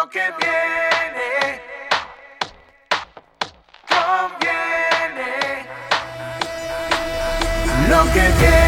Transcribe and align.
Lo 0.00 0.08
que 0.10 0.20
viene 0.38 1.60
conviene. 3.88 5.66
Lo 7.88 8.04
que 8.12 8.20
viene. 8.38 8.67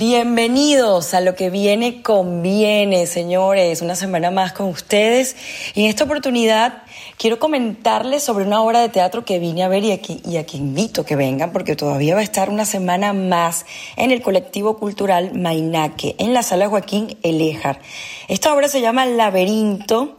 Bienvenidos 0.00 1.12
a 1.12 1.20
lo 1.20 1.34
que 1.34 1.50
viene 1.50 2.00
conviene, 2.00 3.06
señores. 3.06 3.82
Una 3.82 3.94
semana 3.94 4.30
más 4.30 4.54
con 4.54 4.68
ustedes. 4.68 5.36
Y 5.74 5.82
en 5.82 5.90
esta 5.90 6.04
oportunidad 6.04 6.84
quiero 7.18 7.38
comentarles 7.38 8.22
sobre 8.22 8.46
una 8.46 8.62
obra 8.62 8.80
de 8.80 8.88
teatro 8.88 9.26
que 9.26 9.38
vine 9.38 9.62
a 9.62 9.68
ver 9.68 9.84
y 9.84 9.92
aquí, 9.92 10.22
y 10.24 10.38
aquí 10.38 10.56
invito 10.56 11.04
que 11.04 11.16
vengan 11.16 11.52
porque 11.52 11.76
todavía 11.76 12.14
va 12.14 12.20
a 12.20 12.22
estar 12.22 12.48
una 12.48 12.64
semana 12.64 13.12
más 13.12 13.66
en 13.96 14.10
el 14.10 14.22
colectivo 14.22 14.78
cultural 14.78 15.34
Mainaque, 15.34 16.14
en 16.16 16.32
la 16.32 16.42
sala 16.42 16.70
Joaquín 16.70 17.18
Eléjar. 17.22 17.78
Esta 18.26 18.54
obra 18.54 18.68
se 18.68 18.80
llama 18.80 19.04
Laberinto 19.04 20.16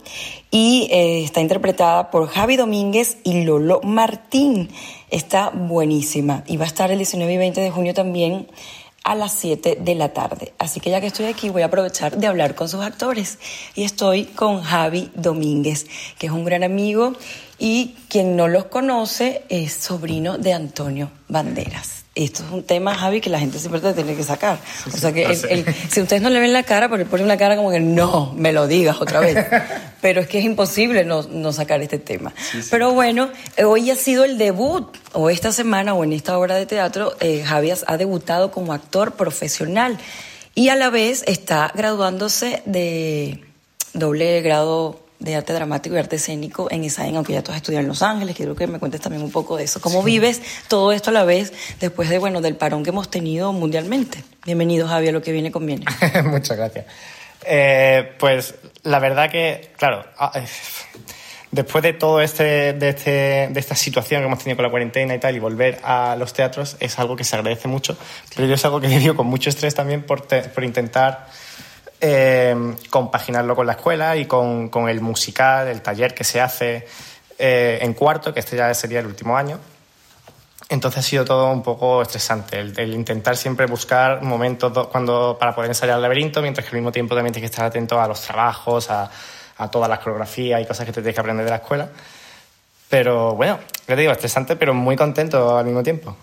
y 0.52 0.86
eh, 0.92 1.24
está 1.24 1.40
interpretada 1.40 2.12
por 2.12 2.28
Javi 2.28 2.54
Domínguez 2.54 3.16
y 3.24 3.42
Lolo 3.42 3.80
Martín. 3.82 4.70
Está 5.10 5.50
buenísima 5.50 6.44
y 6.46 6.56
va 6.56 6.66
a 6.66 6.68
estar 6.68 6.92
el 6.92 6.98
19 6.98 7.32
y 7.32 7.36
20 7.36 7.60
de 7.60 7.70
junio 7.72 7.94
también 7.94 8.46
a 9.04 9.14
las 9.14 9.32
7 9.32 9.78
de 9.80 9.94
la 9.94 10.12
tarde. 10.12 10.52
Así 10.58 10.80
que 10.80 10.90
ya 10.90 11.00
que 11.00 11.08
estoy 11.08 11.26
aquí 11.26 11.50
voy 11.50 11.62
a 11.62 11.66
aprovechar 11.66 12.16
de 12.16 12.26
hablar 12.26 12.54
con 12.54 12.68
sus 12.68 12.82
actores. 12.82 13.38
Y 13.74 13.84
estoy 13.84 14.24
con 14.24 14.62
Javi 14.62 15.10
Domínguez, 15.14 15.86
que 16.18 16.26
es 16.26 16.32
un 16.32 16.44
gran 16.44 16.62
amigo 16.62 17.14
y 17.58 17.94
quien 18.08 18.36
no 18.36 18.48
los 18.48 18.66
conoce 18.66 19.44
es 19.48 19.72
sobrino 19.72 20.38
de 20.38 20.52
Antonio 20.52 21.10
Banderas. 21.28 22.01
Esto 22.14 22.44
es 22.44 22.50
un 22.50 22.62
tema, 22.62 22.94
Javi, 22.94 23.22
que 23.22 23.30
la 23.30 23.38
gente 23.38 23.58
siempre 23.58 23.80
te 23.80 23.94
tiene 23.94 24.14
que 24.14 24.22
sacar. 24.22 24.58
O 24.92 24.96
sea 24.96 25.12
que 25.12 25.22
el- 25.24 25.46
el- 25.48 25.74
si 25.90 26.02
ustedes 26.02 26.20
no 26.20 26.28
le 26.28 26.40
ven 26.40 26.52
la 26.52 26.62
cara, 26.62 26.90
pero 26.90 27.02
él 27.02 27.08
pone 27.08 27.24
una 27.24 27.38
cara 27.38 27.56
como 27.56 27.70
que 27.70 27.80
no, 27.80 28.34
me 28.36 28.52
lo 28.52 28.66
digas 28.66 29.00
otra 29.00 29.20
vez. 29.20 29.36
Pero 30.02 30.20
es 30.20 30.26
que 30.26 30.40
es 30.40 30.44
imposible 30.44 31.04
no, 31.04 31.22
no 31.22 31.52
sacar 31.52 31.80
este 31.80 31.96
tema. 31.98 32.34
Pero 32.70 32.92
bueno, 32.92 33.30
eh, 33.56 33.62
hoy 33.64 33.88
ha 33.90 33.94
sido 33.94 34.24
el 34.24 34.36
debut, 34.36 34.94
o 35.12 35.30
esta 35.30 35.52
semana, 35.52 35.94
o 35.94 36.02
en 36.02 36.12
esta 36.12 36.36
obra 36.36 36.56
de 36.56 36.66
teatro, 36.66 37.14
eh, 37.20 37.44
Javi 37.46 37.72
ha 37.86 37.96
debutado 37.96 38.50
como 38.50 38.72
actor 38.72 39.12
profesional 39.12 39.96
y 40.56 40.70
a 40.70 40.74
la 40.76 40.90
vez 40.90 41.22
está 41.28 41.70
graduándose 41.74 42.62
de 42.66 43.44
doble 43.94 44.40
grado 44.42 44.98
de 45.22 45.36
arte 45.36 45.52
dramático 45.52 45.94
y 45.94 45.98
arte 45.98 46.16
escénico 46.16 46.68
en 46.70 46.84
ISAIN, 46.84 47.16
aunque 47.16 47.32
ya 47.32 47.42
tú 47.42 47.50
has 47.52 47.58
estudiado 47.58 47.82
en 47.82 47.88
Los 47.88 48.02
Ángeles, 48.02 48.34
quiero 48.36 48.54
que 48.56 48.66
me 48.66 48.78
cuentes 48.78 49.00
también 49.00 49.22
un 49.22 49.30
poco 49.30 49.56
de 49.56 49.64
eso. 49.64 49.80
¿Cómo 49.80 50.02
vives 50.02 50.40
todo 50.68 50.92
esto 50.92 51.10
a 51.10 51.12
la 51.12 51.24
vez 51.24 51.52
después 51.80 52.08
de, 52.08 52.18
bueno, 52.18 52.40
del 52.40 52.56
parón 52.56 52.82
que 52.82 52.90
hemos 52.90 53.10
tenido 53.10 53.52
mundialmente? 53.52 54.24
Bienvenido, 54.44 54.88
Javi, 54.88 55.08
a 55.08 55.12
lo 55.12 55.22
que 55.22 55.32
viene 55.32 55.52
conviene. 55.52 55.84
Muchas 56.24 56.56
gracias. 56.56 56.86
Eh, 57.44 58.12
pues 58.18 58.54
la 58.82 58.98
verdad 58.98 59.30
que, 59.30 59.72
claro, 59.76 60.04
ah, 60.18 60.32
eh, 60.34 60.44
después 61.50 61.82
de 61.82 61.92
todo 61.92 62.20
este 62.20 62.72
de, 62.72 62.88
este, 62.88 63.10
de 63.50 63.60
esta 63.60 63.74
situación 63.74 64.22
que 64.22 64.26
hemos 64.26 64.38
tenido 64.38 64.56
con 64.56 64.64
la 64.64 64.70
cuarentena 64.70 65.14
y 65.14 65.18
tal, 65.18 65.34
y 65.36 65.38
volver 65.38 65.80
a 65.84 66.16
los 66.18 66.32
teatros 66.32 66.76
es 66.80 66.98
algo 66.98 67.16
que 67.16 67.24
se 67.24 67.36
agradece 67.36 67.68
mucho, 67.68 67.96
pero 68.34 68.46
yo 68.48 68.54
es 68.54 68.64
algo 68.64 68.80
que 68.80 68.86
he 68.88 68.90
vivido 68.90 69.16
con 69.16 69.26
mucho 69.26 69.50
estrés 69.50 69.74
también 69.74 70.02
por, 70.02 70.20
te- 70.26 70.42
por 70.42 70.64
intentar 70.64 71.28
eh, 72.02 72.74
compaginarlo 72.90 73.56
con 73.56 73.66
la 73.66 73.72
escuela 73.72 74.14
y 74.16 74.26
con, 74.26 74.68
con 74.68 74.90
el 74.90 75.00
musical, 75.00 75.68
el 75.68 75.80
taller 75.80 76.14
que 76.14 76.24
se 76.24 76.40
hace 76.42 76.86
eh, 77.38 77.78
en 77.80 77.94
cuarto, 77.94 78.34
que 78.34 78.40
este 78.40 78.56
ya 78.58 78.74
sería 78.74 79.00
el 79.00 79.06
último 79.06 79.36
año. 79.38 79.58
Entonces 80.68 80.98
ha 81.00 81.02
sido 81.02 81.24
todo 81.24 81.50
un 81.50 81.62
poco 81.62 82.02
estresante, 82.02 82.58
el, 82.58 82.94
intentar 82.94 83.36
siempre 83.36 83.66
buscar 83.66 84.22
momentos 84.22 84.72
do- 84.72 84.88
cuando, 84.88 85.36
para 85.38 85.54
poder 85.54 85.70
ensayar 85.70 85.96
el 85.96 86.02
laberinto, 86.02 86.40
mientras 86.42 86.64
que 86.66 86.70
al 86.70 86.80
mismo 86.80 86.92
tiempo 86.92 87.14
también 87.14 87.32
tienes 87.32 87.50
que 87.50 87.54
estar 87.54 87.66
atento 87.66 88.00
a 88.00 88.08
los 88.08 88.20
trabajos, 88.22 88.90
a, 88.90 89.10
a 89.58 89.70
todas 89.70 89.88
las 89.88 89.98
coreografías 89.98 90.60
y 90.60 90.66
cosas 90.66 90.86
que 90.86 90.92
te 90.92 91.00
tienes 91.02 91.14
que 91.14 91.20
aprender 91.20 91.44
de 91.44 91.50
la 91.50 91.56
escuela. 91.56 91.88
Pero 92.88 93.34
bueno, 93.34 93.58
ya 93.86 93.94
te 93.94 94.00
digo, 94.00 94.12
estresante, 94.12 94.56
pero 94.56 94.72
muy 94.74 94.96
contento 94.96 95.56
al 95.58 95.64
mismo 95.64 95.82
tiempo. 95.82 96.16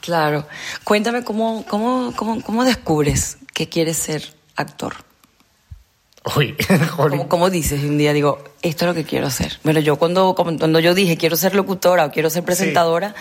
Claro. 0.00 0.46
Cuéntame 0.84 1.24
cómo, 1.24 1.64
cómo, 1.68 2.12
cómo, 2.14 2.40
cómo 2.42 2.64
descubres 2.64 3.38
que 3.52 3.68
quieres 3.68 3.96
ser 3.96 4.22
actor. 4.54 4.94
Uy. 6.36 6.56
¿Cómo, 6.96 7.28
cómo 7.28 7.50
dices? 7.50 7.82
Un 7.82 7.98
día 7.98 8.12
digo, 8.12 8.42
esto 8.62 8.84
es 8.84 8.88
lo 8.88 8.94
que 8.94 9.04
quiero 9.04 9.26
hacer. 9.26 9.58
Bueno, 9.64 9.80
yo 9.80 9.96
cuando, 9.96 10.34
cuando 10.34 10.80
yo 10.80 10.94
dije 10.94 11.16
quiero 11.16 11.36
ser 11.36 11.54
locutora 11.54 12.06
o 12.06 12.10
quiero 12.10 12.28
ser 12.30 12.42
presentadora, 12.44 13.14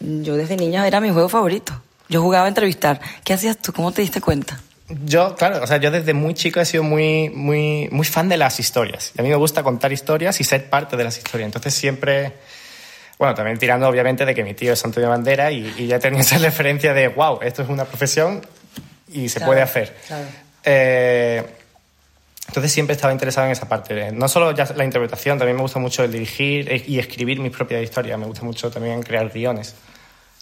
yo 0.00 0.36
desde 0.36 0.56
niña 0.56 0.86
era 0.86 1.00
mi 1.00 1.10
juego 1.10 1.28
favorito. 1.28 1.80
Yo 2.08 2.22
jugaba 2.22 2.44
a 2.46 2.48
entrevistar. 2.48 3.00
¿Qué 3.24 3.32
hacías 3.32 3.58
tú? 3.58 3.72
¿Cómo 3.72 3.92
te 3.92 4.00
diste 4.02 4.20
cuenta? 4.20 4.60
Yo, 5.04 5.34
claro, 5.34 5.60
o 5.62 5.66
sea, 5.66 5.78
yo 5.78 5.90
desde 5.90 6.14
muy 6.14 6.34
chico 6.34 6.60
he 6.60 6.64
sido 6.64 6.84
muy, 6.84 7.28
muy, 7.30 7.88
muy 7.90 8.06
fan 8.06 8.28
de 8.28 8.36
las 8.36 8.60
historias. 8.60 9.10
Y 9.16 9.20
a 9.20 9.24
mí 9.24 9.28
me 9.30 9.34
gusta 9.34 9.64
contar 9.64 9.92
historias 9.92 10.40
y 10.40 10.44
ser 10.44 10.70
parte 10.70 10.96
de 10.96 11.02
las 11.02 11.18
historias. 11.18 11.46
Entonces 11.48 11.74
siempre, 11.74 12.34
bueno, 13.18 13.34
también 13.34 13.58
tirando 13.58 13.88
obviamente 13.88 14.24
de 14.24 14.32
que 14.32 14.44
mi 14.44 14.54
tío 14.54 14.72
es 14.74 14.84
Antonio 14.84 15.08
Bandera 15.08 15.50
y, 15.50 15.74
y 15.76 15.88
ya 15.88 15.98
tenía 15.98 16.20
esa 16.20 16.38
referencia 16.38 16.94
de, 16.94 17.08
wow, 17.08 17.40
esto 17.42 17.62
es 17.64 17.68
una 17.68 17.84
profesión 17.84 18.46
y 19.12 19.28
se 19.28 19.38
Claro, 19.40 19.50
puede 19.50 19.62
hacer. 19.62 19.96
claro. 20.06 20.26
Eh, 20.62 21.44
entonces 22.56 22.72
siempre 22.72 22.94
estaba 22.94 23.12
interesado 23.12 23.46
en 23.46 23.52
esa 23.52 23.68
parte. 23.68 24.12
No 24.12 24.28
solo 24.28 24.50
ya 24.52 24.64
la 24.74 24.82
interpretación, 24.82 25.36
también 25.36 25.56
me 25.56 25.62
gusta 25.62 25.78
mucho 25.78 26.02
el 26.02 26.10
dirigir 26.10 26.72
e- 26.72 26.82
y 26.86 26.98
escribir 26.98 27.38
mis 27.38 27.52
propias 27.52 27.82
historias. 27.82 28.18
Me 28.18 28.24
gusta 28.24 28.46
mucho 28.46 28.70
también 28.70 29.02
crear 29.02 29.28
guiones. 29.30 29.74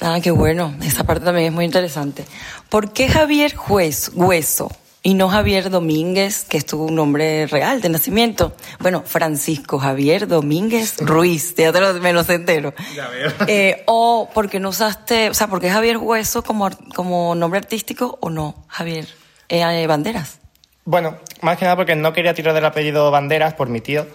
Ah, 0.01 0.21
qué 0.23 0.31
bueno. 0.31 0.73
Esa 0.81 1.03
parte 1.03 1.25
también 1.25 1.49
es 1.49 1.53
muy 1.53 1.65
interesante. 1.65 2.25
¿Por 2.69 2.93
qué 2.93 3.09
Javier 3.09 3.57
Juez, 3.57 4.13
Hueso 4.15 4.71
y 5.03 5.15
no 5.15 5.29
Javier 5.29 5.71
Domínguez, 5.71 6.45
que 6.45 6.57
es 6.57 6.67
tu 6.67 6.89
nombre 6.89 7.49
real 7.49 7.81
de 7.81 7.89
nacimiento? 7.89 8.55
Bueno, 8.79 9.03
Francisco 9.05 9.81
Javier 9.81 10.29
Domínguez 10.29 10.99
Ruiz, 11.01 11.57
ya 11.57 11.73
te 11.73 11.81
lo, 11.81 11.95
me 11.95 12.13
lo 12.13 12.23
sé 12.23 12.35
entero. 12.35 12.75
Ya 12.95 13.09
veo. 13.09 13.33
Eh, 13.49 13.83
o 13.87 14.31
porque 14.33 14.61
no 14.61 14.69
usaste, 14.69 15.31
o 15.31 15.35
sea, 15.35 15.49
¿por 15.49 15.61
qué 15.61 15.69
Javier 15.69 15.97
Hueso 15.97 16.45
como, 16.45 16.71
como 16.95 17.35
nombre 17.35 17.59
artístico 17.59 18.19
o 18.21 18.31
no 18.31 18.65
Javier 18.69 19.09
eh, 19.49 19.87
Banderas? 19.89 20.39
Bueno, 20.85 21.17
más 21.41 21.57
que 21.59 21.65
nada 21.65 21.77
porque 21.77 21.95
no 21.97 22.13
quería 22.13 22.35
tirar 22.35 22.55
del 22.55 22.65
apellido 22.65 23.11
Banderas 23.11 23.55
por 23.55 23.69
mi 23.69 23.81
tío, 23.81 24.07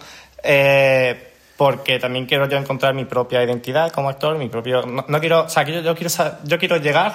eh, 0.42 1.32
porque 1.56 1.98
también 1.98 2.26
quiero 2.26 2.48
yo 2.48 2.56
encontrar 2.58 2.94
mi 2.94 3.04
propia 3.04 3.42
identidad 3.42 3.90
como 3.92 4.08
actor, 4.08 4.36
mi 4.38 4.48
propio... 4.48 4.82
No, 4.82 5.04
no 5.08 5.20
quiero, 5.20 5.44
o 5.44 5.48
sea, 5.48 5.64
que 5.64 5.72
yo, 5.74 5.80
yo 5.80 5.94
quiero, 5.94 6.12
yo 6.44 6.58
quiero 6.58 6.76
llegar 6.76 7.14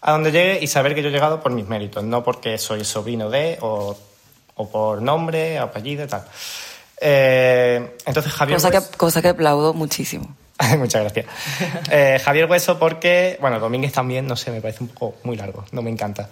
a 0.00 0.12
donde 0.12 0.32
llegue 0.32 0.58
y 0.62 0.66
saber 0.66 0.94
que 0.94 1.02
yo 1.02 1.08
he 1.08 1.12
llegado 1.12 1.40
por 1.40 1.52
mis 1.52 1.66
méritos, 1.68 2.02
no 2.04 2.22
porque 2.24 2.58
soy 2.58 2.84
sobrino 2.84 3.28
de 3.30 3.58
o, 3.60 3.96
o 4.54 4.70
por 4.70 5.02
nombre, 5.02 5.58
apellido 5.58 6.04
y 6.04 6.08
tal. 6.08 6.24
Eh, 7.00 7.96
entonces 8.06 8.32
Javier... 8.32 8.56
Cosa 8.56 8.70
que, 8.70 8.78
Hues- 8.78 8.96
cosa 8.96 9.22
que 9.22 9.28
aplaudo 9.28 9.74
muchísimo. 9.74 10.34
Muchas 10.78 11.02
gracias. 11.02 11.26
Eh, 11.90 12.18
Javier 12.24 12.50
Hueso 12.50 12.78
porque, 12.78 13.36
bueno, 13.42 13.60
Domínguez 13.60 13.92
también, 13.92 14.26
no 14.26 14.36
sé, 14.36 14.50
me 14.50 14.62
parece 14.62 14.82
un 14.84 14.88
poco 14.88 15.16
muy 15.24 15.36
largo, 15.36 15.64
no 15.72 15.82
me 15.82 15.90
encanta. 15.90 16.30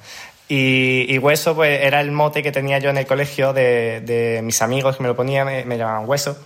Y, 0.49 1.07
y 1.09 1.19
Hueso, 1.19 1.55
pues 1.55 1.81
era 1.83 2.01
el 2.01 2.13
mote 2.13 2.43
que 2.43 2.53
tenía 2.53 2.79
yo 2.79 2.91
en 2.91 2.99
el 2.99 3.07
colegio 3.07 3.53
de, 3.53 4.01
de 4.03 4.41
mis 4.43 4.61
amigos 4.63 4.97
que 4.97 5.03
me 5.03 5.09
lo 5.09 5.17
ponían, 5.17 5.47
me, 5.47 5.65
me 5.65 5.79
llamaban 5.79 6.09
Hueso. 6.09 6.37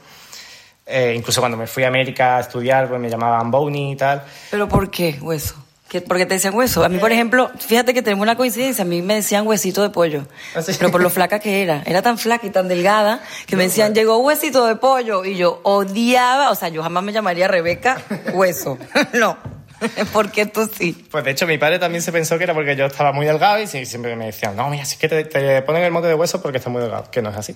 Eh, 0.86 1.14
incluso 1.16 1.40
cuando 1.40 1.58
me 1.58 1.66
fui 1.66 1.84
a 1.84 1.88
América 1.88 2.36
a 2.36 2.40
estudiar, 2.40 2.88
pues 2.88 3.00
me 3.00 3.10
llamaban 3.10 3.50
Boney 3.50 3.92
y 3.92 3.96
tal. 3.96 4.22
¿Pero 4.50 4.68
por 4.68 4.90
qué 4.90 5.18
hueso? 5.20 5.54
¿Qué- 5.88 6.00
¿Por 6.02 6.16
qué 6.18 6.26
te 6.26 6.34
decían 6.34 6.54
hueso? 6.54 6.84
A 6.84 6.88
mí, 6.90 6.98
por 6.98 7.12
ejemplo, 7.12 7.50
fíjate 7.58 7.92
que 7.94 8.02
tenemos 8.02 8.22
una 8.22 8.36
coincidencia. 8.36 8.82
A 8.82 8.86
mí 8.86 9.00
me 9.02 9.14
decían 9.16 9.46
huesito 9.46 9.82
de 9.82 9.88
pollo. 9.90 10.26
¿Ah, 10.54 10.62
sí? 10.62 10.72
Pero 10.78 10.90
por 10.90 11.00
lo 11.02 11.08
flaca 11.10 11.38
que 11.40 11.62
era. 11.62 11.82
Era 11.86 12.00
tan 12.02 12.18
flaca 12.18 12.46
y 12.46 12.50
tan 12.50 12.68
delgada 12.68 13.20
que 13.46 13.56
me 13.56 13.64
decían, 13.64 13.94
llegó 13.94 14.18
huesito 14.18 14.66
de 14.66 14.76
pollo. 14.76 15.24
Y 15.24 15.36
yo 15.36 15.60
odiaba, 15.64 16.50
o 16.50 16.54
sea, 16.54 16.68
yo 16.68 16.82
jamás 16.82 17.02
me 17.04 17.12
llamaría 17.12 17.48
Rebeca 17.48 18.00
hueso. 18.34 18.78
no. 19.14 19.36
¿Por 20.12 20.30
qué 20.30 20.46
tú 20.46 20.68
sí? 20.72 21.06
Pues 21.10 21.24
de 21.24 21.30
hecho 21.30 21.46
mi 21.46 21.58
padre 21.58 21.78
también 21.78 22.02
se 22.02 22.12
pensó 22.12 22.38
que 22.38 22.44
era 22.44 22.54
porque 22.54 22.76
yo 22.76 22.86
estaba 22.86 23.12
muy 23.12 23.26
delgado 23.26 23.60
y 23.60 23.66
siempre 23.66 24.16
me 24.16 24.26
decían, 24.26 24.56
no, 24.56 24.68
mira, 24.68 24.84
si 24.84 24.94
es 24.94 24.98
que 24.98 25.08
te, 25.08 25.24
te 25.24 25.62
ponen 25.62 25.82
el 25.82 25.92
mote 25.92 26.08
de 26.08 26.14
hueso 26.14 26.42
porque 26.42 26.58
estás 26.58 26.72
muy 26.72 26.82
delgado, 26.82 27.10
que 27.10 27.22
no 27.22 27.30
es 27.30 27.36
así. 27.36 27.54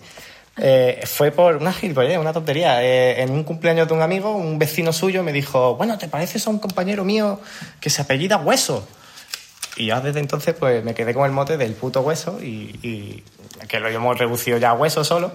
Eh, 0.59 1.03
fue 1.07 1.31
por 1.31 1.57
una 1.57 1.73
gilipollez, 1.73 2.19
una 2.19 2.33
tontería. 2.33 2.83
Eh, 2.83 3.23
en 3.23 3.31
un 3.31 3.45
cumpleaños 3.45 3.89
de 3.89 3.95
un 3.95 4.03
amigo, 4.03 4.35
un 4.35 4.59
vecino 4.59 4.93
suyo 4.93 5.23
me 5.23 5.33
dijo, 5.33 5.77
bueno, 5.77 5.99
¿te 5.99 6.09
pareces 6.09 6.47
a 6.47 6.51
un 6.51 6.59
compañero 6.59 7.05
mío 7.05 7.41
que 7.81 7.91
se 7.91 8.03
apellida 8.03 8.37
Hueso? 8.37 8.87
Y 9.77 9.87
yo 9.87 10.01
desde 10.01 10.21
entonces 10.21 10.55
pues 10.59 10.85
me 10.85 10.95
quedé 10.95 11.15
con 11.15 11.25
el 11.25 11.33
mote 11.33 11.57
del 11.57 11.73
puto 11.73 12.03
hueso 12.03 12.39
y, 12.43 12.79
y 12.83 13.25
que 13.69 13.81
lo 13.81 13.89
hemos 13.89 14.19
reducido 14.19 14.59
ya 14.59 14.71
a 14.71 14.75
hueso 14.75 15.03
solo. 15.03 15.33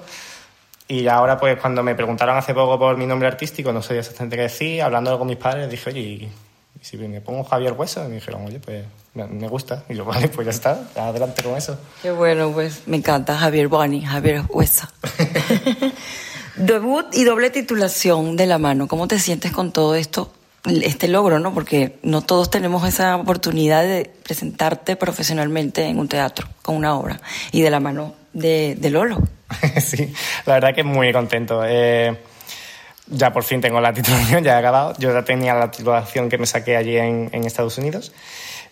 Y 0.87 1.07
ahora 1.07 1.37
pues 1.37 1.59
cuando 1.59 1.81
me 1.81 1.95
preguntaron 1.95 2.37
hace 2.37 2.53
poco 2.53 2.77
por 2.77 2.97
mi 2.97 3.07
nombre 3.07 3.27
artístico, 3.27 3.73
no 3.73 3.81
sabía 3.81 4.01
exactamente 4.01 4.35
qué 4.35 4.43
decir, 4.43 4.81
hablándolo 4.83 5.17
con 5.17 5.27
mis 5.27 5.37
padres, 5.37 5.69
dije, 5.69 5.89
oye, 5.89 6.29
¿y 6.79 6.85
si 6.85 6.97
me 6.97 7.21
pongo 7.21 7.43
Javier 7.43 7.73
Hueso, 7.73 8.03
me 8.07 8.15
dijeron, 8.15 8.45
oye, 8.45 8.59
pues 8.59 8.85
me 9.13 9.47
gusta. 9.47 9.83
Y 9.89 9.95
yo, 9.95 10.05
vale, 10.05 10.29
pues 10.29 10.45
ya 10.45 10.51
está, 10.51 10.87
adelante 10.95 11.43
con 11.43 11.57
eso. 11.57 11.77
Qué 12.01 12.11
bueno, 12.11 12.51
pues 12.51 12.83
me 12.87 12.97
encanta 12.97 13.37
Javier 13.37 13.67
Boni, 13.67 14.05
Javier 14.05 14.43
Huesa. 14.49 14.91
Debut 16.55 17.05
y 17.13 17.23
doble 17.23 17.49
titulación 17.49 18.35
de 18.35 18.47
la 18.47 18.57
mano. 18.57 18.87
¿Cómo 18.87 19.07
te 19.07 19.19
sientes 19.19 19.51
con 19.51 19.71
todo 19.71 19.95
esto? 19.95 20.31
Este 20.65 21.07
logro, 21.07 21.39
¿no? 21.39 21.53
Porque 21.53 21.97
no 22.01 22.21
todos 22.21 22.49
tenemos 22.49 22.87
esa 22.87 23.15
oportunidad 23.15 23.83
de 23.83 24.11
presentarte 24.23 24.95
profesionalmente 24.95 25.85
en 25.85 25.99
un 25.99 26.07
teatro 26.07 26.47
con 26.61 26.75
una 26.75 26.97
obra 26.97 27.21
y 27.51 27.61
de 27.61 27.69
la 27.69 27.79
mano 27.79 28.15
de, 28.33 28.75
de 28.75 28.89
Lolo. 28.89 29.19
sí, 29.81 30.11
la 30.45 30.55
verdad 30.55 30.75
que 30.75 30.83
muy 30.83 31.13
contento. 31.13 31.61
Eh, 31.65 32.17
ya 33.09 33.31
por 33.31 33.43
fin 33.43 33.61
tengo 33.61 33.79
la 33.79 33.93
titulación, 33.93 34.43
ya 34.43 34.55
he 34.55 34.59
acabado. 34.59 34.93
Yo 34.97 35.13
ya 35.13 35.23
tenía 35.23 35.53
la 35.53 35.71
titulación 35.71 36.29
que 36.29 36.37
me 36.37 36.45
saqué 36.45 36.77
allí 36.77 36.97
en, 36.97 37.29
en 37.31 37.45
Estados 37.45 37.77
Unidos. 37.77 38.11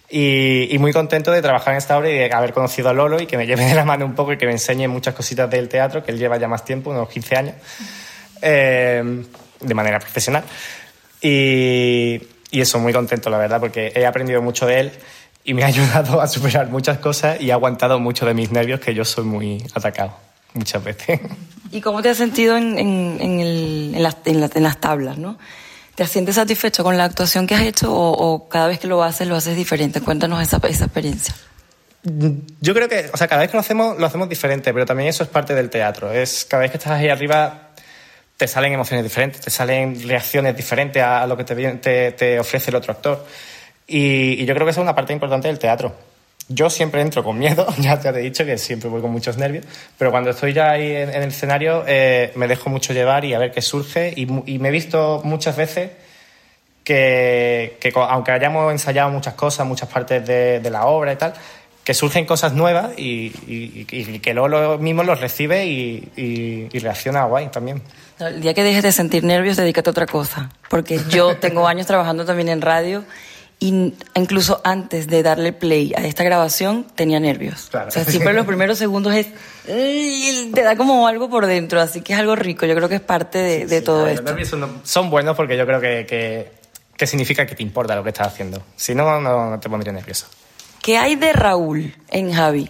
Y, 0.10 0.68
y 0.74 0.78
muy 0.78 0.94
contento 0.94 1.32
de 1.32 1.42
trabajar 1.42 1.74
en 1.74 1.80
esta 1.80 1.98
obra 1.98 2.10
y 2.10 2.14
de 2.14 2.32
haber 2.32 2.54
conocido 2.54 2.90
a 2.90 2.94
Lolo 2.94 3.20
y 3.20 3.26
que 3.26 3.38
me 3.38 3.48
lleve 3.48 3.66
de 3.66 3.74
la 3.74 3.86
mano 3.86 4.06
un 4.06 4.14
poco 4.14 4.34
y 4.34 4.38
que 4.38 4.46
me 4.46 4.52
enseñe 4.52 4.88
muchas 4.88 5.16
cositas 5.16 5.50
del 5.50 5.68
teatro, 5.68 6.04
que 6.04 6.12
él 6.12 6.20
lleva 6.20 6.38
ya 6.38 6.48
más 6.48 6.64
tiempo, 6.64 6.92
unos 6.92 7.10
15 7.10 7.36
años, 7.36 7.56
eh, 8.42 9.24
de 9.60 9.74
manera 9.74 10.00
profesional. 10.00 10.44
Y, 11.22 12.22
y 12.52 12.62
eso, 12.62 12.78
muy 12.80 12.94
contento, 12.94 13.32
la 13.32 13.40
verdad, 13.40 13.60
porque 13.60 13.92
he 13.96 14.06
aprendido 14.06 14.44
mucho 14.44 14.68
de 14.68 14.80
él 14.80 14.92
y 15.44 15.56
me 15.56 15.64
ha 15.64 15.68
ayudado 15.74 16.22
a 16.22 16.28
superar 16.28 16.68
muchas 16.68 17.00
cosas 17.00 17.42
y 17.42 17.50
ha 17.50 17.56
aguantado 17.56 18.00
mucho 18.00 18.28
de 18.28 18.36
mis 18.36 18.52
nervios, 18.52 18.80
que 18.80 18.94
yo 18.94 19.06
soy 19.06 19.24
muy 19.24 19.66
atacado 19.74 20.14
muchas 20.56 20.84
veces. 20.84 21.20
¿Y 21.72 21.82
cómo 21.82 22.02
te 22.02 22.10
has 22.10 22.18
sentido 22.18 22.58
en, 22.58 22.78
en, 22.80 23.18
en, 23.20 23.40
el- 23.40 23.92
en 23.96 24.02
las, 24.04 24.18
en 24.26 24.42
la- 24.42 24.50
las 24.56 24.80
tablas, 24.80 25.18
no? 25.18 25.38
¿Te 25.96 26.06
sientes 26.08 26.36
satisfecho 26.36 26.84
con 26.84 26.98
la 26.98 27.06
actuación 27.06 27.48
que 27.48 27.56
has 27.56 27.62
hecho 27.62 27.94
o, 27.94 28.12
o 28.12 28.50
cada 28.50 28.68
vez 28.68 28.80
que 28.80 28.88
lo 28.88 29.02
haces 29.04 29.28
lo 29.28 29.36
haces 29.36 29.56
diferente? 29.56 30.02
Cuéntanos 30.02 30.42
esa, 30.42 30.58
esa 30.68 30.86
experiencia. 30.86 31.34
Yo 32.62 32.74
creo 32.74 32.88
que, 32.88 33.10
o 33.14 33.18
sea, 33.18 33.28
cada 33.28 33.42
vez 33.42 33.50
que 33.50 33.58
lo 33.58 33.62
hacemos, 33.62 33.98
lo 33.98 34.06
hacemos 34.06 34.30
diferente, 34.30 34.74
pero 34.74 34.86
también 34.86 35.10
eso 35.10 35.24
es 35.24 35.30
parte 35.30 35.56
del 35.56 35.70
teatro. 35.70 36.12
Es 36.12 36.46
cada 36.46 36.62
vez 36.62 36.72
que 36.72 36.78
estás 36.78 36.94
ahí 36.94 37.08
arriba, 37.10 37.70
te 38.38 38.48
salen 38.48 38.74
emociones 38.74 39.04
diferentes, 39.04 39.42
te 39.42 39.50
salen 39.50 40.08
reacciones 40.08 40.56
diferentes 40.56 41.02
a, 41.02 41.26
lo 41.26 41.36
que 41.38 41.44
te, 41.46 41.56
te, 41.78 42.12
te 42.12 42.40
ofrece 42.40 42.70
el 42.72 42.76
otro 42.76 42.92
actor. 42.92 43.26
Y, 43.88 44.34
y 44.34 44.46
yo 44.46 44.54
creo 44.54 44.66
que 44.68 44.72
esa 44.72 44.82
es 44.82 44.84
una 44.84 44.94
parte 44.96 45.14
importante 45.14 45.48
del 45.48 45.58
teatro. 45.60 45.96
Yo 46.48 46.70
siempre 46.70 47.02
entro 47.02 47.24
con 47.24 47.38
miedo, 47.40 47.66
ya 47.80 48.00
te 48.00 48.10
he 48.10 48.14
dicho 48.20 48.46
que 48.46 48.58
siempre 48.58 48.90
voy 48.90 49.02
con 49.02 49.12
muchos 49.12 49.38
nervios, 49.38 49.66
pero 49.98 50.12
cuando 50.12 50.30
estoy 50.30 50.54
ya 50.54 50.72
ahí 50.72 50.92
en, 50.92 51.10
en 51.10 51.24
el 51.24 51.30
escenario 51.30 51.84
eh, 51.88 52.32
me 52.36 52.48
dejo 52.48 52.70
mucho 52.70 52.94
llevar 52.94 53.26
y 53.26 53.34
a 53.34 53.40
ver 53.40 53.52
qué 53.52 53.62
surge. 53.62 54.14
Y, 54.16 54.28
y 54.54 54.60
me 54.60 54.68
he 54.70 54.72
visto 54.72 55.22
muchas 55.24 55.56
veces 55.58 55.90
que, 56.84 57.78
aunque 57.96 58.32
hayamos 58.32 58.72
ensayado 58.72 59.10
muchas 59.10 59.34
cosas, 59.34 59.66
muchas 59.66 59.90
partes 59.90 60.26
de, 60.26 60.60
de 60.60 60.70
la 60.70 60.86
obra 60.86 61.14
y 61.14 61.16
tal, 61.16 61.34
que 61.84 61.94
surgen 61.94 62.26
cosas 62.26 62.54
nuevas 62.54 62.98
y, 62.98 63.32
y- 63.48 63.86
y 63.92 64.20
que 64.20 64.34
Lolo 64.34 64.78
mismo 64.80 65.04
los 65.04 65.20
recibe 65.20 65.66
y, 65.66 66.10
y- 66.16 66.68
y 66.72 66.80
reacciona 66.80 67.26
guay 67.26 67.48
también. 67.50 67.82
El 68.20 68.42
día 68.42 68.54
que 68.54 68.64
dejes 68.64 68.82
de 68.84 68.92
sentir 68.92 69.24
nervios, 69.24 69.58
dedícate 69.58 69.90
a 69.90 69.92
otra 69.92 70.06
cosa. 70.06 70.50
Porque 70.70 71.00
yo 71.10 71.36
tengo 71.40 71.68
años 71.68 71.86
trabajando 71.88 72.26
también 72.26 72.50
en 72.50 72.62
radio 72.62 73.04
y 73.68 73.94
incluso 74.16 74.62
antes 74.64 75.08
de 75.08 75.24
darle 75.24 75.54
play 75.54 75.94
a 75.96 76.06
esta 76.06 76.24
grabación 76.24 76.86
tenía 76.96 77.20
nervios. 77.20 77.68
Claro. 77.72 77.88
O 77.88 77.92
sea, 77.92 78.04
siempre 78.06 78.34
los 78.34 78.46
primeros 78.46 78.78
segundos 78.78 79.14
es... 79.14 79.28
Te 79.66 80.62
da 80.62 80.76
como 80.76 81.08
algo 81.08 81.30
por 81.30 81.46
dentro, 81.48 81.82
así 81.82 82.02
que 82.02 82.14
es 82.14 82.20
algo 82.20 82.36
rico. 82.36 82.66
Yo 82.66 82.76
creo 82.76 82.90
que 82.90 82.96
es 82.96 83.02
parte 83.02 83.40
de, 83.40 83.66
de 83.66 83.82
todo 83.82 84.02
Los 84.06 84.12
esto. 84.16 84.24
nervios 84.24 84.50
son, 84.50 84.82
son 84.84 85.10
buenos 85.10 85.36
porque 85.36 85.58
yo 85.58 85.66
creo 85.66 85.82
que, 85.82 86.06
que, 86.08 86.52
que 86.96 87.08
significa 87.08 87.46
que 87.46 87.56
te 87.56 87.64
importa 87.64 87.96
lo 87.96 88.04
que 88.04 88.10
estás 88.10 88.28
haciendo. 88.28 88.62
Si 88.76 88.94
no, 88.94 89.20
no, 89.20 89.50
no 89.50 89.60
te 89.60 89.70
pondría 89.70 89.92
nervioso. 89.94 90.28
¿Qué 90.82 90.98
hay 90.98 91.16
de 91.16 91.34
Raúl 91.34 91.96
en 92.10 92.32
Javi? 92.34 92.70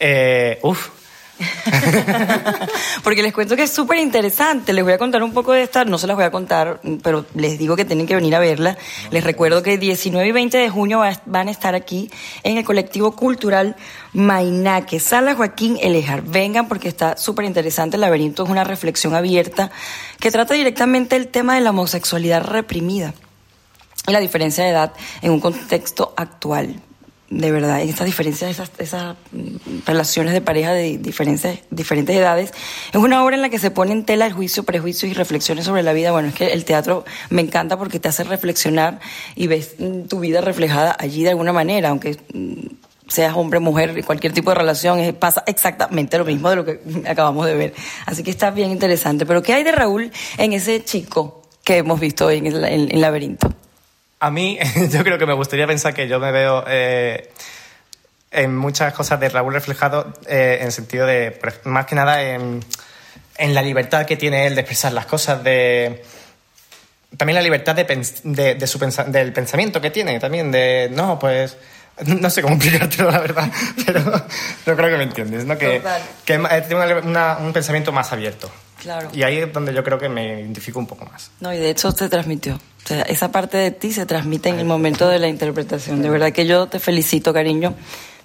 Eh, 0.00 0.58
uf, 0.62 0.88
Porque 3.04 3.22
les 3.22 3.32
cuento 3.32 3.56
que 3.56 3.62
es 3.64 3.70
súper 3.72 3.98
interesante. 3.98 4.72
Les 4.72 4.84
voy 4.84 4.92
a 4.92 4.98
contar 4.98 5.22
un 5.22 5.32
poco 5.32 5.52
de 5.52 5.62
esta, 5.62 5.84
no 5.84 5.98
se 5.98 6.06
las 6.06 6.16
voy 6.16 6.24
a 6.24 6.30
contar, 6.30 6.80
pero 7.02 7.24
les 7.34 7.58
digo 7.58 7.76
que 7.76 7.84
tienen 7.84 8.06
que 8.06 8.14
venir 8.14 8.34
a 8.34 8.38
verla. 8.38 8.76
Les 9.10 9.22
recuerdo 9.24 9.62
que 9.62 9.78
19 9.78 10.26
y 10.28 10.32
20 10.32 10.58
de 10.58 10.68
junio 10.70 10.98
va- 10.98 11.20
van 11.26 11.48
a 11.48 11.50
estar 11.50 11.74
aquí 11.74 12.10
en 12.42 12.58
el 12.58 12.64
colectivo 12.64 13.12
cultural 13.12 13.76
Mainaque, 14.12 15.00
Sala 15.00 15.34
Joaquín 15.34 15.78
Elejar. 15.80 16.22
Vengan 16.22 16.68
porque 16.68 16.88
está 16.88 17.16
súper 17.16 17.44
interesante. 17.44 17.96
El 17.96 18.02
laberinto 18.02 18.44
es 18.44 18.50
una 18.50 18.64
reflexión 18.64 19.14
abierta 19.14 19.70
que 20.18 20.30
trata 20.30 20.54
directamente 20.54 21.16
el 21.16 21.28
tema 21.28 21.54
de 21.54 21.60
la 21.60 21.70
homosexualidad 21.70 22.42
reprimida 22.44 23.14
y 24.06 24.12
la 24.12 24.20
diferencia 24.20 24.64
de 24.64 24.70
edad 24.70 24.92
en 25.22 25.32
un 25.32 25.40
contexto 25.40 26.14
actual. 26.16 26.80
De 27.30 27.52
verdad, 27.52 27.82
estas 27.82 28.06
diferencias, 28.06 28.50
esas, 28.50 28.70
esas 28.78 29.16
relaciones 29.84 30.32
de 30.32 30.40
pareja 30.40 30.72
de 30.72 30.96
diferentes, 30.96 31.60
diferentes 31.70 32.16
edades, 32.16 32.52
es 32.90 32.96
una 32.96 33.22
obra 33.22 33.36
en 33.36 33.42
la 33.42 33.50
que 33.50 33.58
se 33.58 33.70
pone 33.70 33.92
en 33.92 34.04
tela 34.04 34.26
el 34.26 34.32
juicio, 34.32 34.62
prejuicios 34.62 35.10
y 35.10 35.14
reflexiones 35.14 35.66
sobre 35.66 35.82
la 35.82 35.92
vida. 35.92 36.10
Bueno, 36.10 36.28
es 36.28 36.34
que 36.34 36.54
el 36.54 36.64
teatro 36.64 37.04
me 37.28 37.42
encanta 37.42 37.76
porque 37.76 38.00
te 38.00 38.08
hace 38.08 38.24
reflexionar 38.24 39.00
y 39.34 39.46
ves 39.46 39.74
mm, 39.78 40.04
tu 40.04 40.20
vida 40.20 40.40
reflejada 40.40 40.96
allí 40.98 41.22
de 41.22 41.30
alguna 41.30 41.52
manera, 41.52 41.90
aunque 41.90 42.16
mm, 42.32 42.66
seas 43.08 43.36
hombre, 43.36 43.60
mujer, 43.60 44.02
cualquier 44.06 44.32
tipo 44.32 44.50
de 44.50 44.56
relación, 44.56 44.98
pasa 45.18 45.42
exactamente 45.46 46.16
lo 46.16 46.24
mismo 46.24 46.48
de 46.48 46.56
lo 46.56 46.64
que 46.64 46.80
acabamos 47.06 47.44
de 47.44 47.54
ver. 47.54 47.74
Así 48.06 48.22
que 48.22 48.30
está 48.30 48.50
bien 48.50 48.70
interesante. 48.70 49.26
Pero 49.26 49.42
¿qué 49.42 49.52
hay 49.52 49.64
de 49.64 49.72
Raúl 49.72 50.10
en 50.38 50.54
ese 50.54 50.82
chico 50.82 51.42
que 51.62 51.76
hemos 51.76 52.00
visto 52.00 52.24
hoy 52.24 52.38
en 52.38 52.46
el 52.46 53.00
Laberinto? 53.02 53.57
A 54.20 54.30
mí, 54.30 54.58
yo 54.90 55.02
creo 55.04 55.18
que 55.18 55.26
me 55.26 55.34
gustaría 55.34 55.66
pensar 55.66 55.94
que 55.94 56.08
yo 56.08 56.18
me 56.18 56.32
veo 56.32 56.64
eh, 56.66 57.30
en 58.30 58.56
muchas 58.56 58.92
cosas 58.92 59.20
de 59.20 59.28
Raúl 59.28 59.54
reflejado 59.54 60.12
eh, 60.26 60.58
en 60.60 60.66
el 60.66 60.72
sentido 60.72 61.06
de, 61.06 61.38
más 61.64 61.86
que 61.86 61.94
nada, 61.94 62.22
en, 62.22 62.64
en 63.36 63.54
la 63.54 63.62
libertad 63.62 64.06
que 64.06 64.16
tiene 64.16 64.46
él 64.46 64.54
de 64.54 64.62
expresar 64.62 64.92
las 64.92 65.06
cosas, 65.06 65.42
de 65.44 66.02
también 67.16 67.36
la 67.36 67.42
libertad 67.42 67.74
de, 67.74 67.86
pens- 67.86 68.20
de, 68.22 68.54
de 68.56 68.66
su 68.66 68.78
pensa- 68.78 69.04
del 69.04 69.32
pensamiento 69.32 69.80
que 69.80 69.90
tiene, 69.90 70.18
también 70.20 70.50
de, 70.52 70.90
no, 70.92 71.18
pues, 71.18 71.56
no 72.04 72.28
sé 72.28 72.42
cómo 72.42 72.54
explicártelo, 72.56 73.10
la 73.10 73.20
verdad, 73.20 73.50
pero 73.86 74.00
yo 74.66 74.76
creo 74.76 74.90
que 74.90 74.96
me 74.96 75.04
entiendes, 75.04 75.44
¿no? 75.46 75.56
Que, 75.56 75.78
Total. 75.78 76.02
que 76.24 76.34
es 76.34 76.40
ma- 76.40 76.60
tiene 76.60 76.84
una- 76.84 76.96
una- 76.98 77.38
un 77.38 77.52
pensamiento 77.52 77.92
más 77.92 78.12
abierto. 78.12 78.50
Claro. 78.82 79.08
Y 79.12 79.22
ahí 79.24 79.38
es 79.38 79.52
donde 79.52 79.72
yo 79.74 79.82
creo 79.82 79.98
que 79.98 80.08
me 80.08 80.40
identifico 80.40 80.78
un 80.78 80.86
poco 80.86 81.04
más. 81.06 81.30
No, 81.40 81.52
y 81.52 81.58
de 81.58 81.70
hecho 81.70 81.90
se 81.90 82.08
transmitió. 82.08 82.60
O 82.88 82.94
sea, 82.94 83.02
esa 83.02 83.30
parte 83.30 83.58
de 83.58 83.70
ti 83.70 83.92
se 83.92 84.06
transmite 84.06 84.48
en 84.48 84.58
el 84.58 84.64
momento 84.64 85.10
de 85.10 85.18
la 85.18 85.28
interpretación. 85.28 86.00
De 86.00 86.08
verdad 86.08 86.32
que 86.32 86.46
yo 86.46 86.68
te 86.68 86.78
felicito, 86.78 87.34
cariño, 87.34 87.74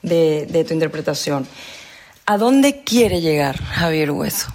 de, 0.02 0.46
de 0.46 0.64
tu 0.64 0.74
interpretación. 0.74 1.46
¿A 2.26 2.38
dónde 2.38 2.82
quiere 2.82 3.20
llegar 3.20 3.62
Javier 3.62 4.12
Hueso? 4.12 4.54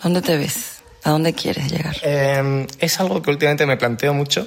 ¿Dónde 0.00 0.22
te 0.22 0.36
ves? 0.36 0.82
¿A 1.02 1.10
dónde 1.10 1.32
quieres 1.32 1.68
llegar? 1.68 1.96
Eh, 2.02 2.64
es 2.78 3.00
algo 3.00 3.20
que 3.22 3.30
últimamente 3.32 3.66
me 3.66 3.76
planteo 3.76 4.14
mucho 4.14 4.46